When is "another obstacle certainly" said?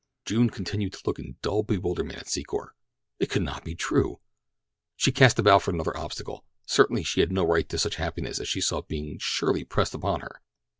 5.69-7.03